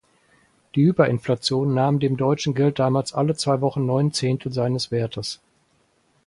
[0.73, 5.39] Die Hyperinflation nahm dem deutschen Geld damals alle zwei Wochen neun Zehntel seines Wertes.